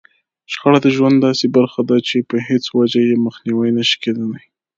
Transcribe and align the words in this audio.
شخړه 0.53 0.79
د 0.83 0.87
ژوند 0.95 1.17
داسې 1.27 1.45
برخه 1.57 1.81
ده 1.89 1.97
چې 2.07 2.17
په 2.29 2.37
هېڅ 2.47 2.63
وجه 2.77 3.01
يې 3.09 3.15
مخنيوی 3.25 3.69
نشي 3.77 3.97
کېدلای. 4.03 4.45